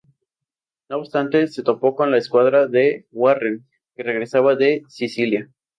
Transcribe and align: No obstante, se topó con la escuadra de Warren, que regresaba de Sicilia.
No 0.89 0.97
obstante, 0.97 1.45
se 1.45 1.61
topó 1.61 1.95
con 1.95 2.09
la 2.09 2.17
escuadra 2.17 2.65
de 2.65 3.05
Warren, 3.11 3.67
que 3.95 4.01
regresaba 4.01 4.55
de 4.55 4.81
Sicilia. 4.87 5.51